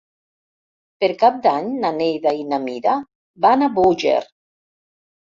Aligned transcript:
Per 1.03 1.09
Cap 1.23 1.35
d'Any 1.43 1.67
na 1.83 1.91
Neida 1.97 2.33
i 2.37 2.45
na 2.53 2.59
Mira 2.63 2.93
van 3.47 3.65
a 3.65 3.69
Búger. 3.75 4.15